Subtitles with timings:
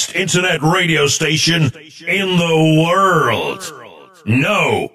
[0.00, 1.64] best internet radio station
[2.06, 3.72] in the world.
[4.24, 4.89] No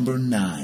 [0.00, 0.59] Number 9.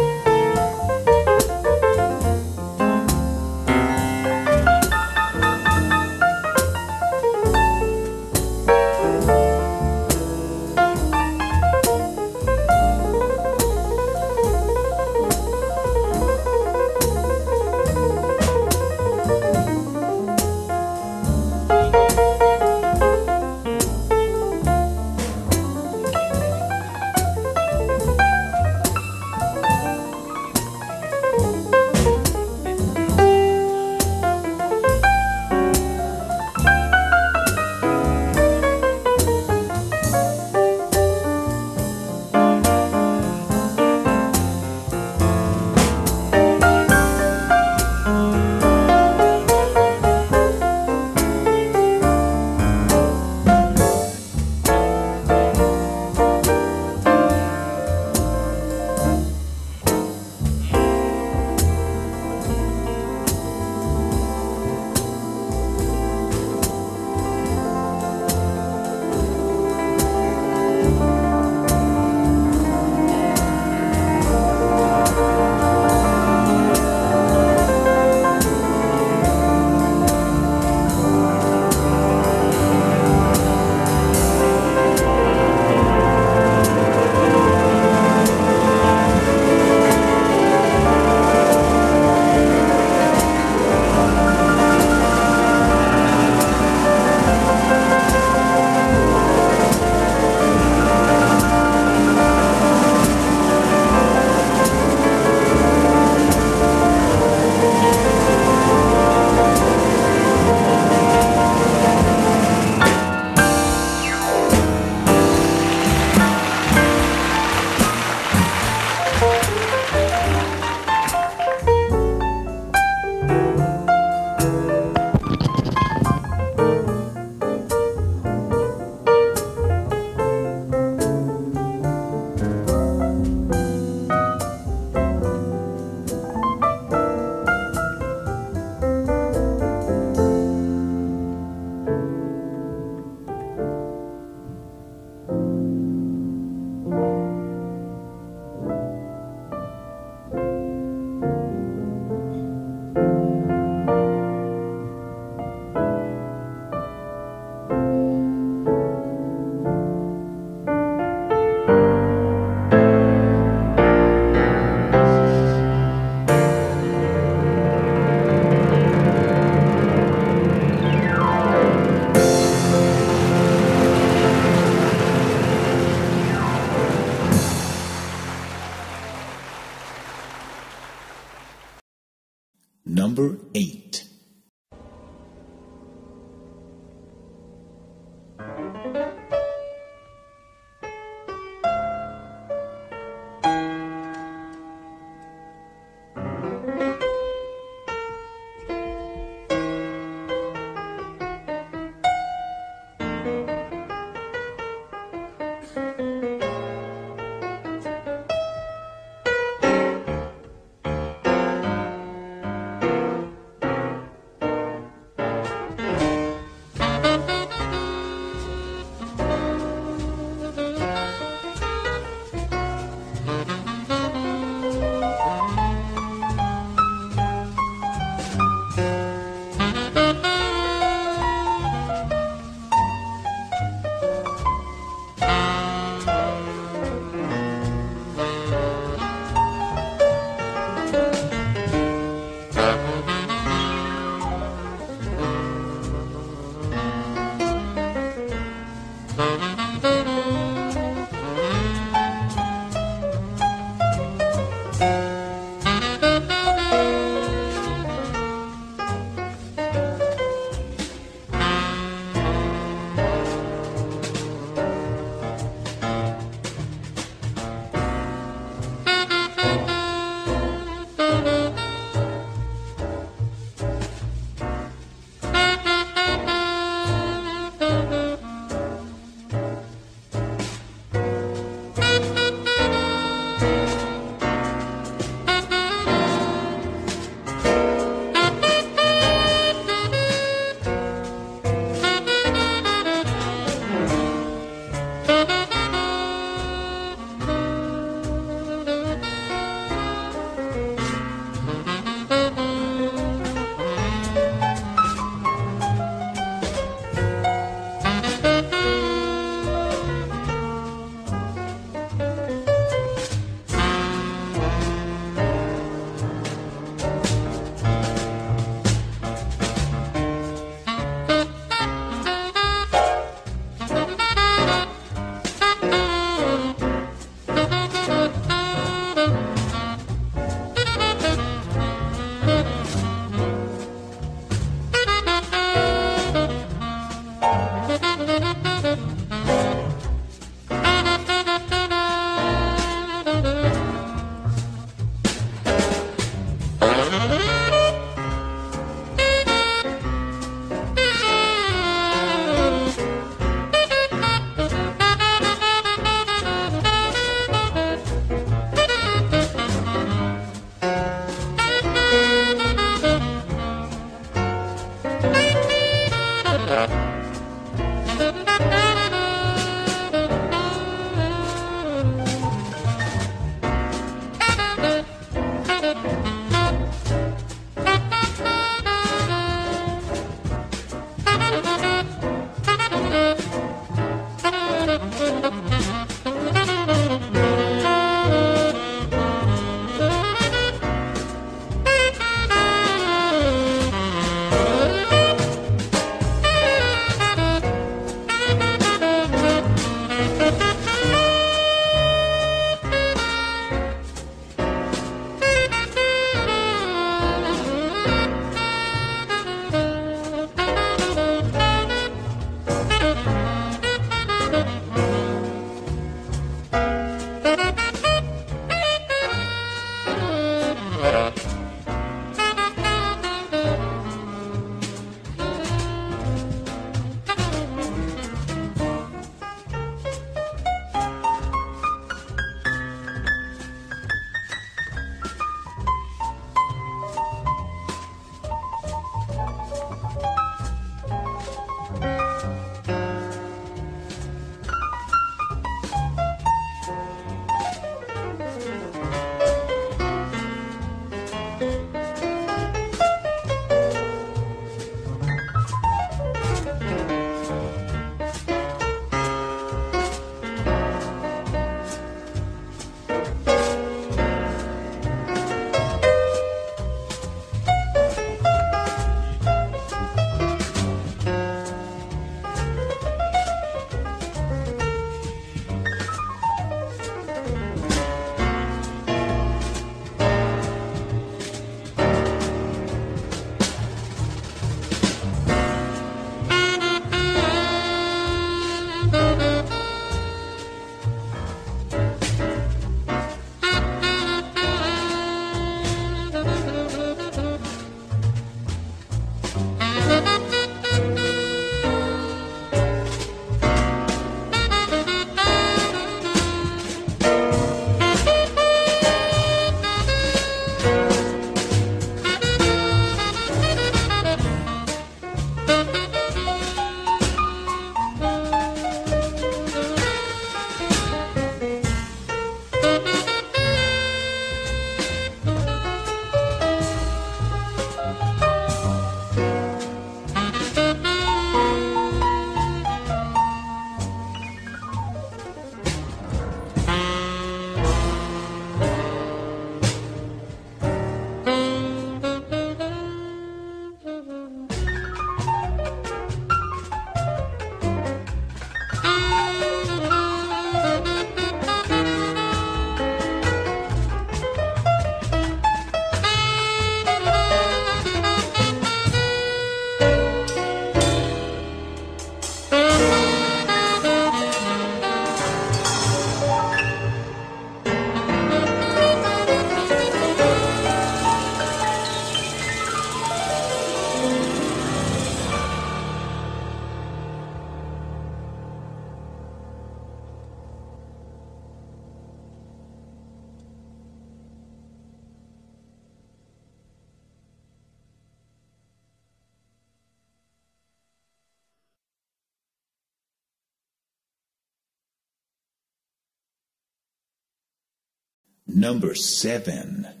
[598.53, 600.00] Number 7.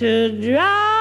[0.00, 0.99] To drop.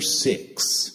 [0.00, 0.89] Number 6.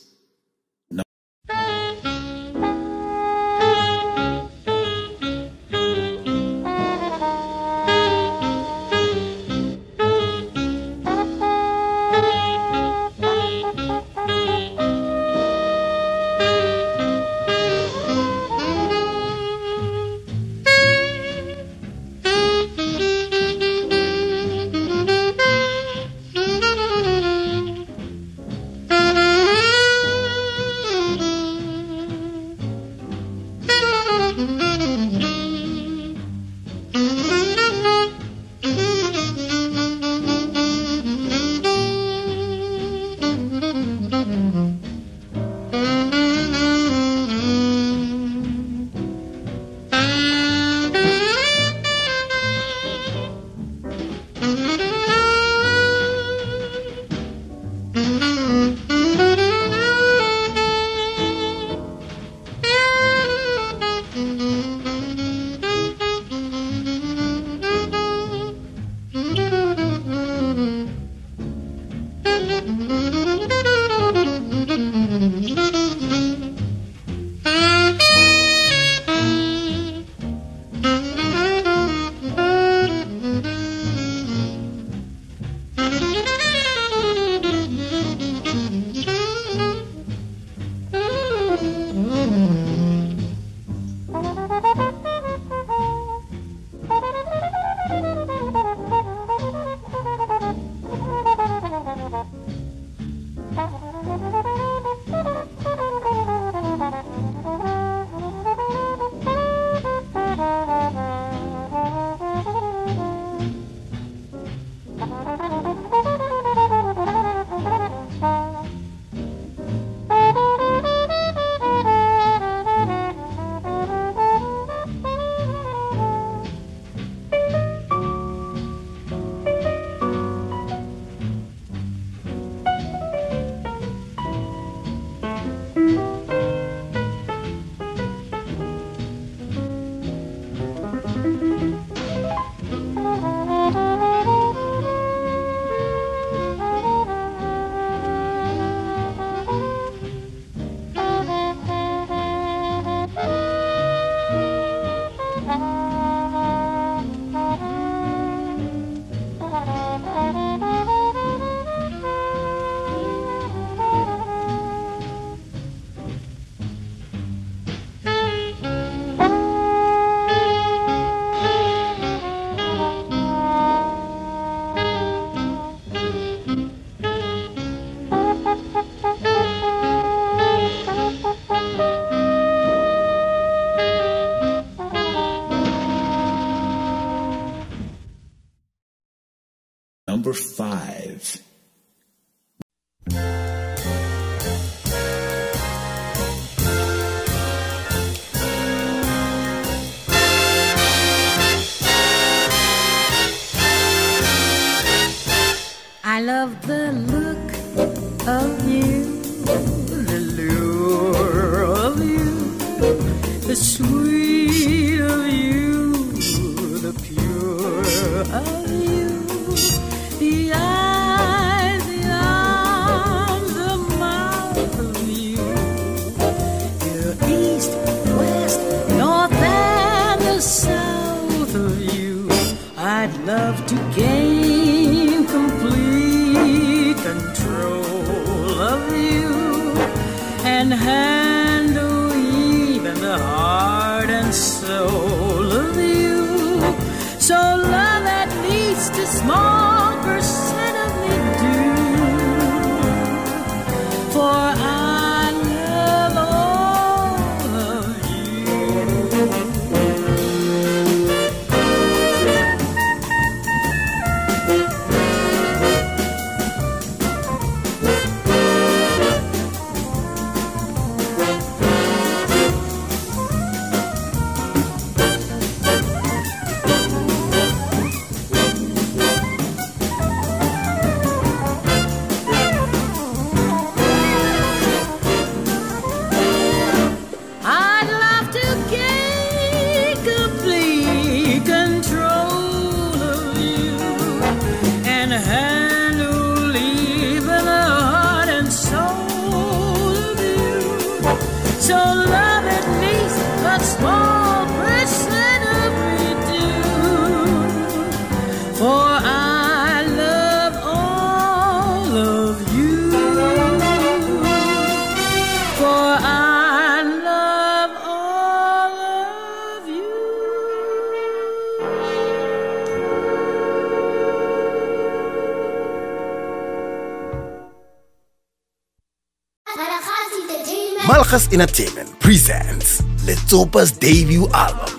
[331.35, 334.73] Entertainment presents Letsopa's debut album,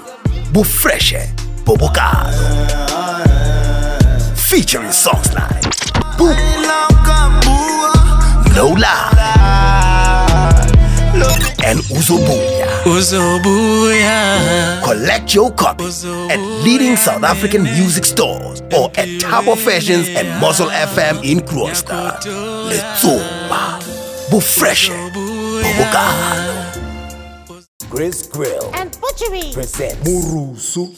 [0.54, 1.28] Bufreshe
[1.66, 2.32] Bobokado.
[4.48, 5.62] Featuring songs like
[6.16, 6.34] Boop,
[8.56, 9.10] Lola,
[11.62, 12.66] and Uzobuya.
[12.84, 14.82] Uzobuya.
[14.82, 20.68] Collect your copy at leading South African music stores or at Tabo Fashions and Muzzle
[20.68, 22.22] FM in Kroonstad.
[22.70, 23.78] Letsopa,
[24.30, 25.25] Bufreshe
[25.66, 26.54] Bobokado.
[27.90, 30.94] Grizz Grill and Butchery presents Murusu,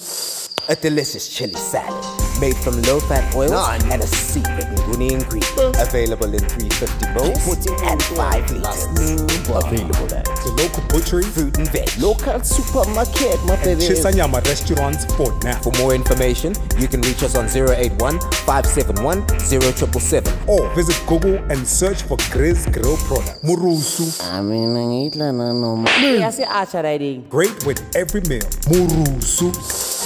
[0.68, 2.04] a delicious chili salad
[2.40, 3.52] made from low-fat oils
[3.90, 5.76] and a secret nguni ingredient.
[5.80, 8.86] Available in 350 bowls and 5 liters.
[8.94, 9.52] Mm-hmm.
[9.56, 13.80] Available at the local butchery, fruit and veg, local supermarket, my baby.
[13.80, 15.58] Chisanyama restaurants for now.
[15.60, 21.66] For more information, you can reach us on 081 571 0777 or visit Google and
[21.66, 23.40] search for Grizz Grill products.
[23.42, 24.06] Murusu.
[24.30, 25.88] I mean, ngidla nanoma.
[25.98, 27.26] Yase-Archer riding.
[27.28, 28.46] Great with every meal.
[28.70, 29.97] Murusu.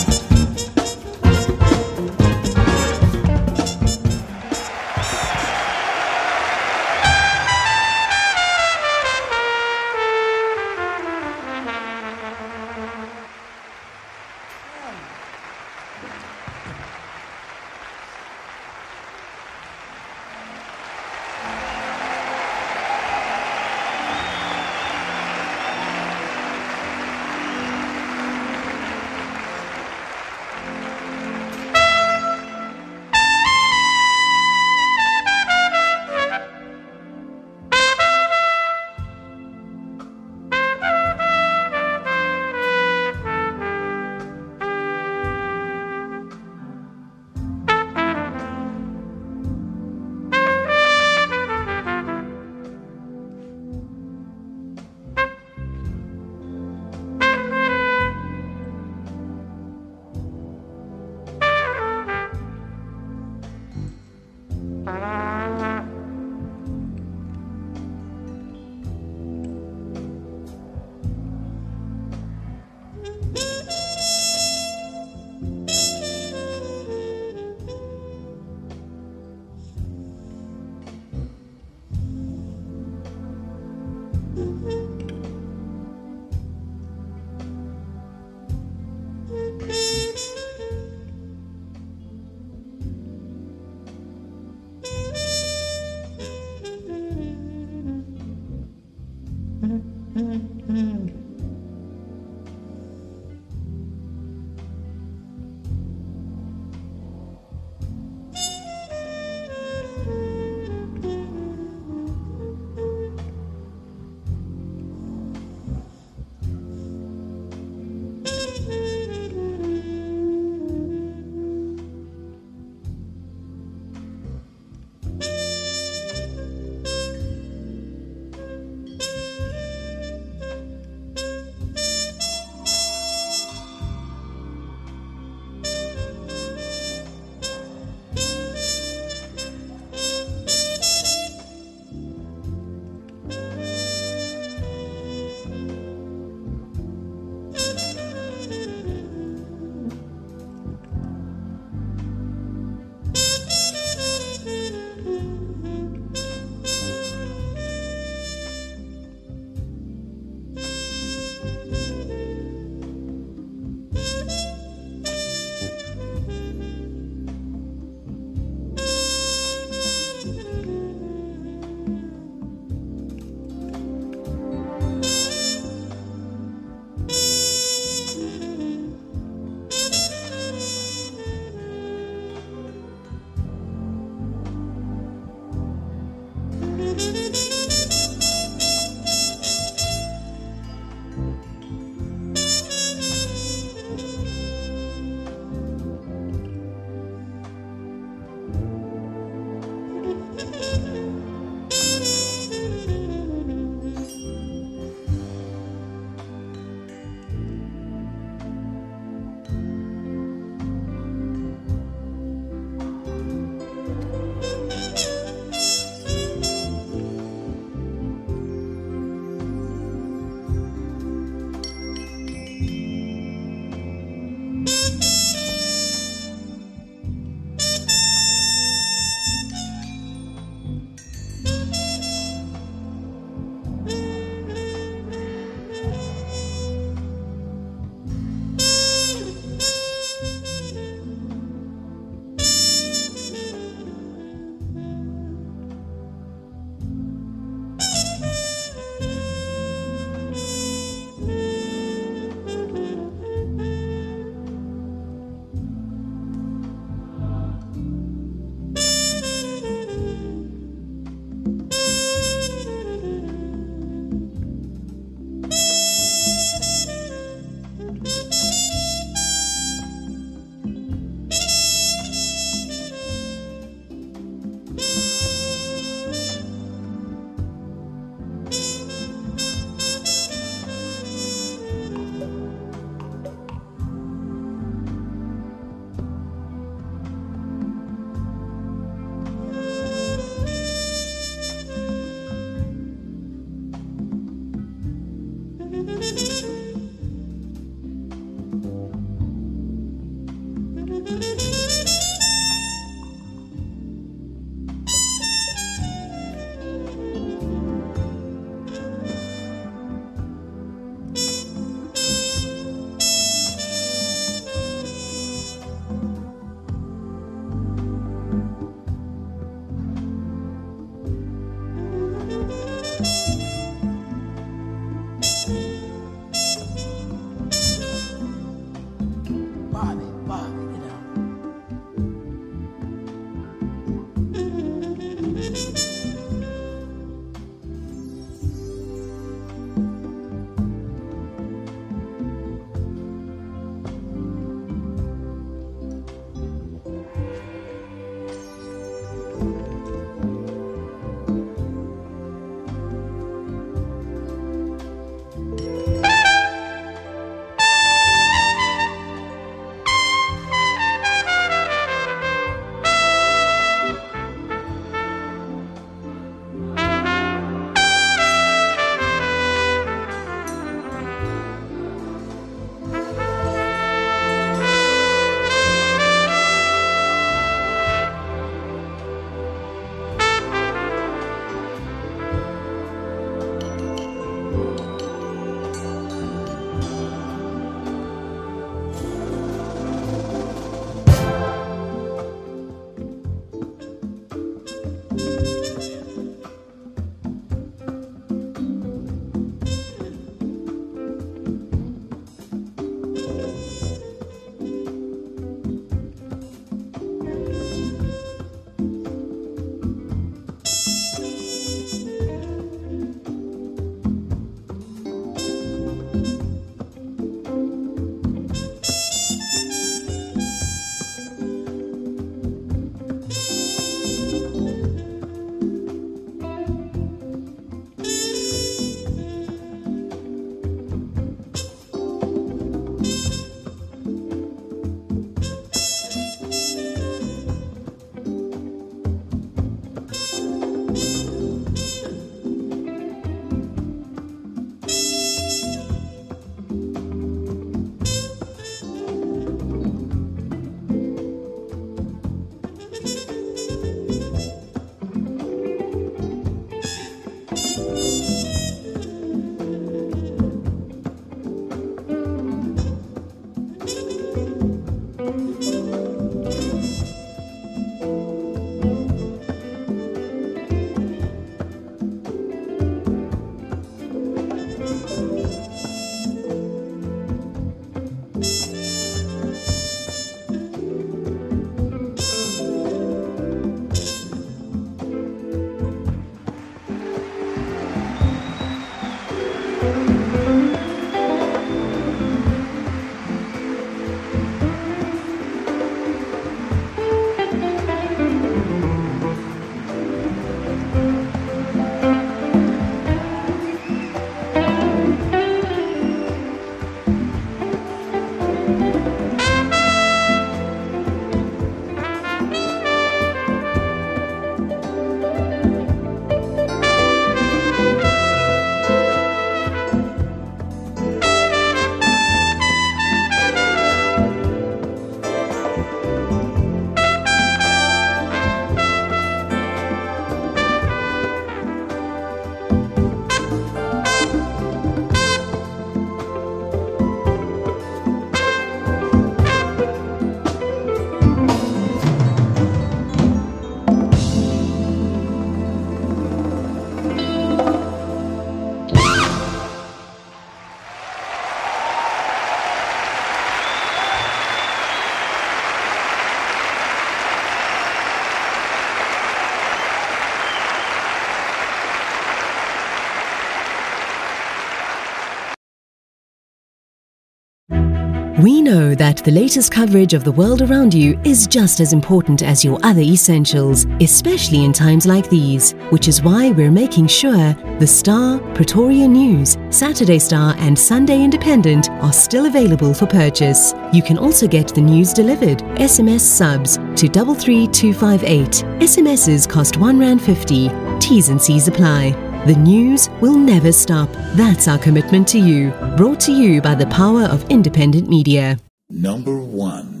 [569.01, 572.77] That the latest coverage of the world around you is just as important as your
[572.83, 578.37] other essentials, especially in times like these, which is why we're making sure The Star,
[578.53, 583.73] Pretoria News, Saturday Star, and Sunday Independent are still available for purchase.
[583.91, 588.49] You can also get the news delivered, SMS subs, to 33258.
[588.81, 591.01] SMSs cost R1.50.
[591.01, 592.11] T's and C's apply.
[592.45, 594.11] The news will never stop.
[594.35, 595.71] That's our commitment to you.
[595.97, 598.59] Brought to you by the power of independent media.
[598.93, 600.00] Number one.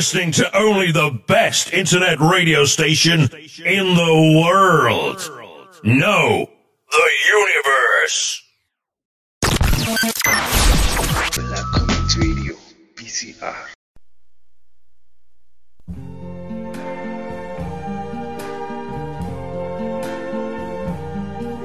[0.00, 3.28] Listening to only the best internet radio station
[3.66, 5.18] in the world.
[5.84, 6.48] No,
[6.90, 8.42] the universe.
[12.16, 12.54] Radio,
[12.94, 13.54] BCR.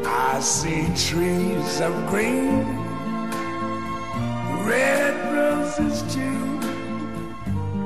[0.05, 2.65] I see trees of green,
[4.67, 6.54] red roses too.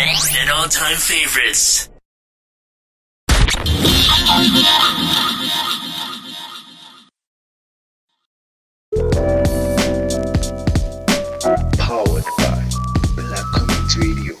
[0.00, 1.88] and all-time favorites.
[11.78, 12.64] Powered by
[13.16, 14.36] Black Community Radio,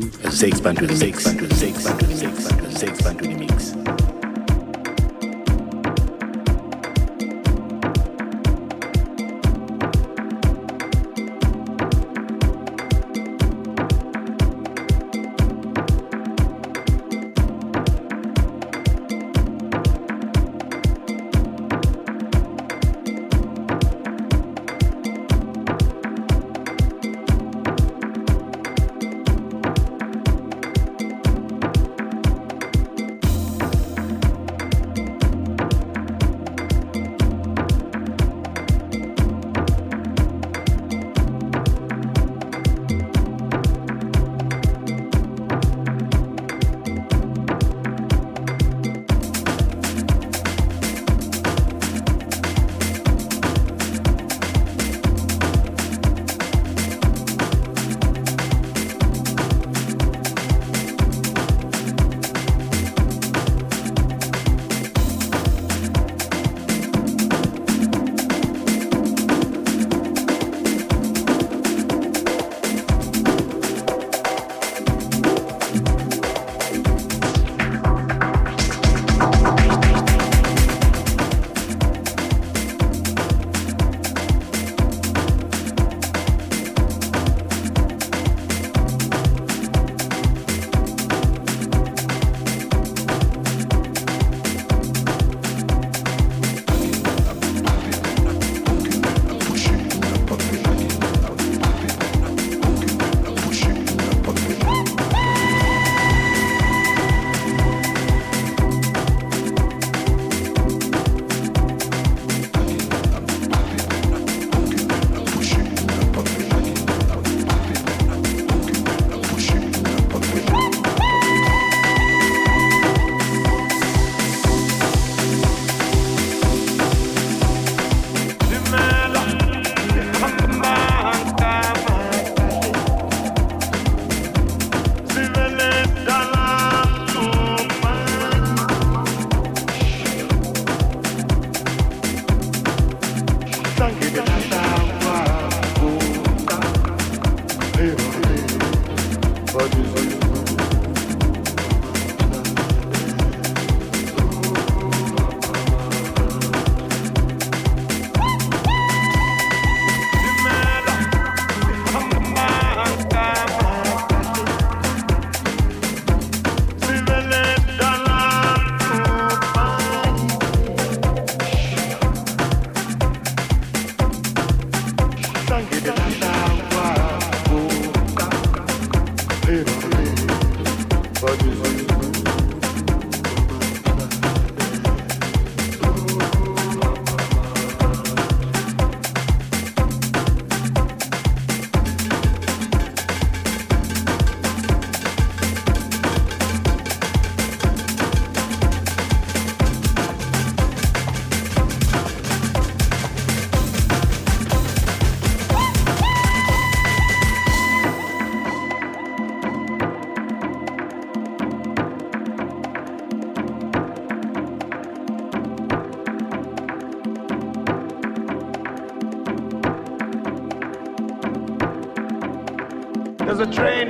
[0.00, 0.02] BCR.
[0.02, 2.60] You're listening to a six band with six band with six band with six band
[2.60, 3.70] with six band with mix.
[3.72, 4.05] There's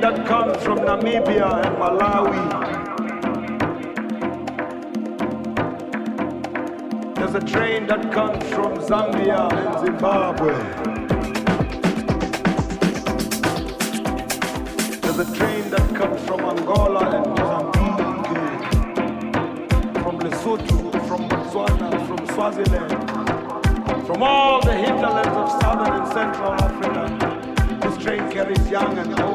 [0.07, 2.43] that comes from Namibia and Malawi.
[7.17, 10.55] There's a train that comes from Zambia and Zimbabwe.
[15.01, 18.03] There's a train that comes from Angola and Mozambique,
[20.05, 20.79] from Lesotho,
[21.09, 22.93] from Botswana, from Swaziland,
[24.07, 27.05] from all the hinterlands of southern and central Africa.
[27.81, 29.26] This train carries young and old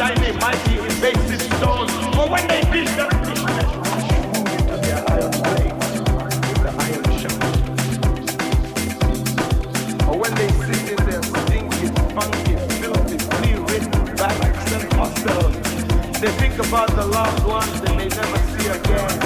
[0.00, 1.88] for shiny, mighty, invasive stone,
[2.18, 3.04] or when they with the.
[10.08, 15.56] Or when they sit in their stinking, funky, filthy, flea-ridden barracks and hostels,
[16.20, 19.18] they think about the loved ones they may never see again.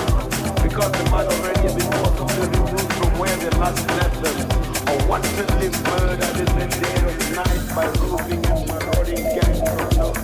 [0.62, 4.37] Because they might already be forcibly removed from where they last left them.
[4.91, 10.24] Or wantonly murdered in the dead of night by roving and marauding gangs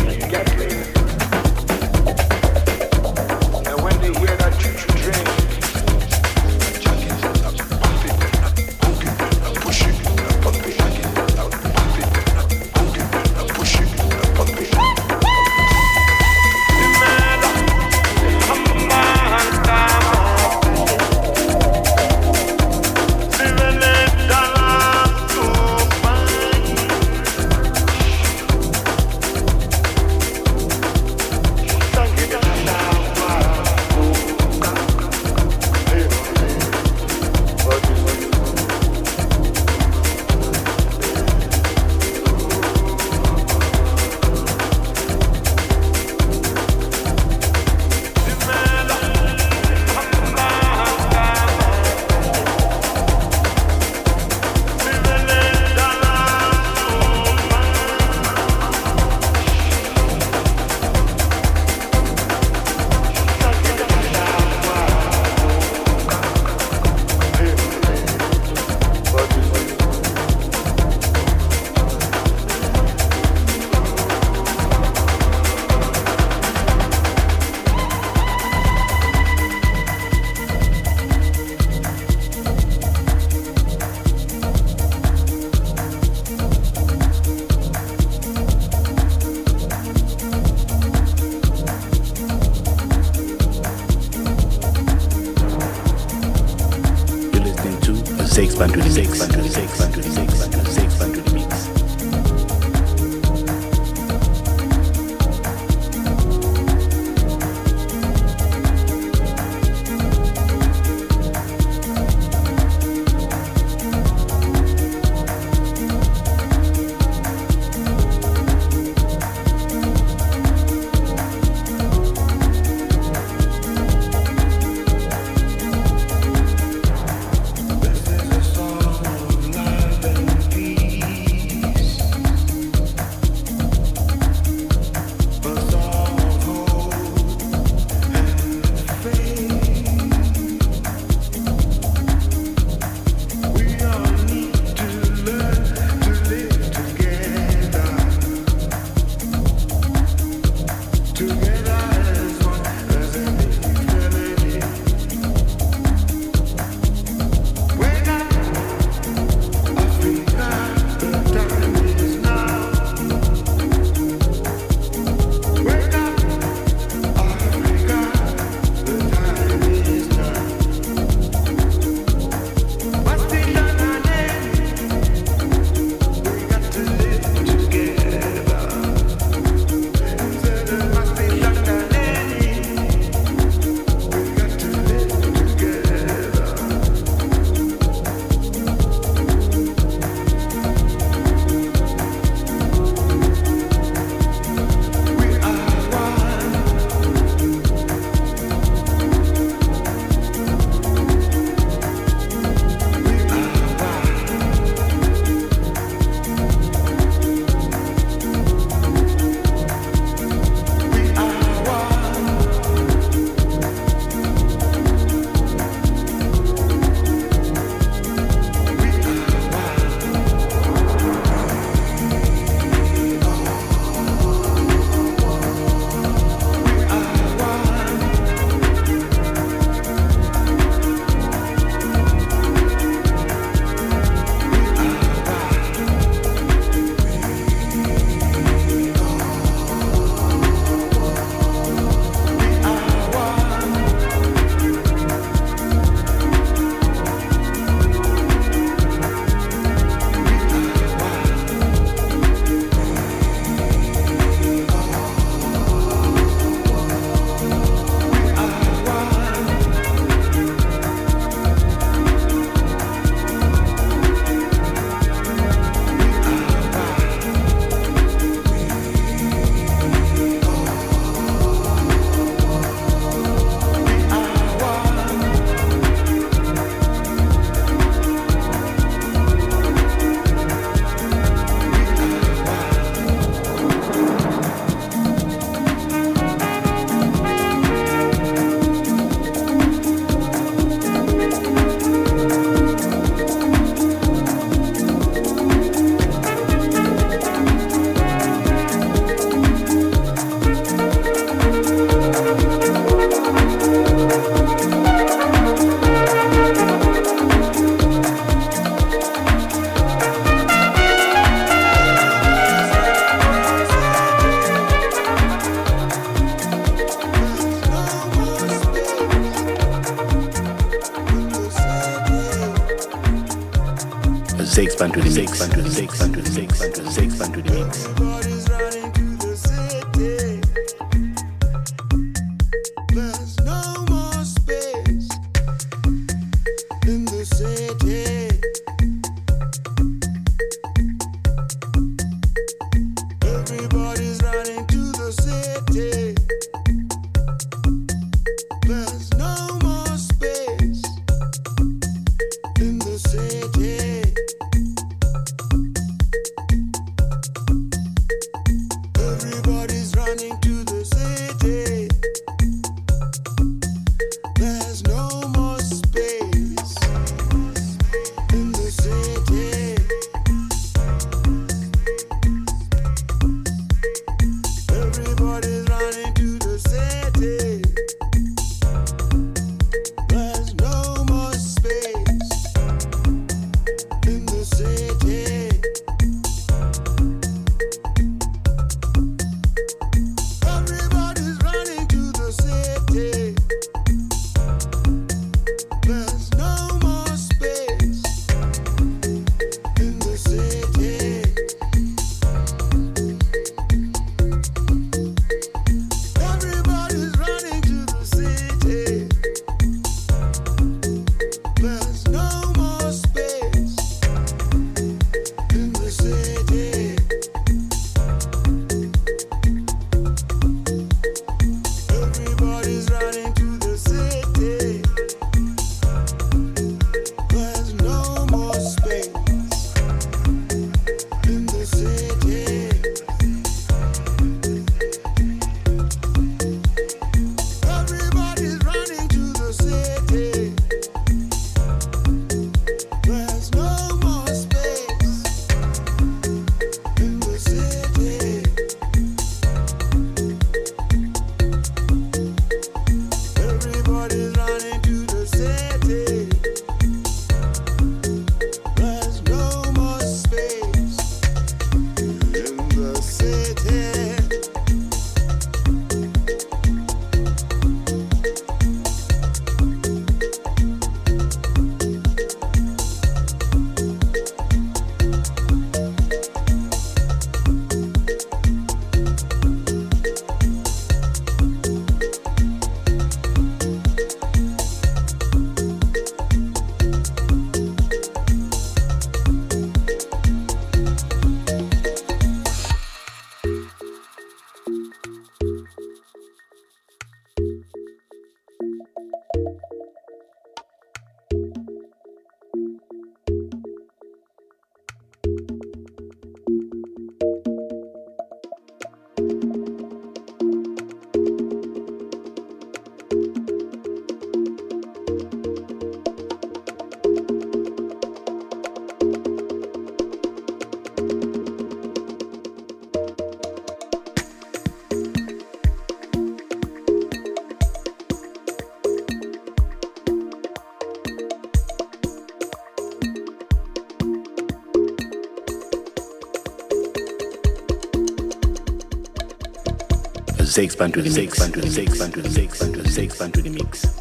[540.51, 541.71] 6 Bantu the 6 Bantu Remix.
[541.71, 542.91] 6 Bantu Remix.
[542.91, 544.00] 6 Bantu Remix.